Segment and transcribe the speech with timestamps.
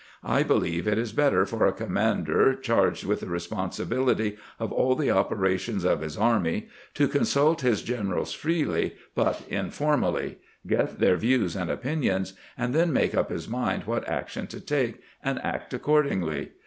[0.25, 4.95] I believe it is better for a com mander charged with the responsibility of all
[4.95, 11.17] the opera tions of his army to consult his generals freely but informally, get their
[11.17, 15.71] views and opinions, and then make up his mind what action to take, and act
[15.71, 16.53] accordingly.